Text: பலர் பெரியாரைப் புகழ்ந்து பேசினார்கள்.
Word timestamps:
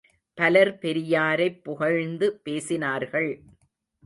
பலர் 0.33 0.77
பெரியாரைப் 0.77 1.63
புகழ்ந்து 1.63 2.41
பேசினார்கள். 2.45 3.29